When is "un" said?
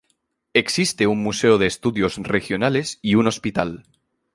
1.05-1.21, 3.13-3.27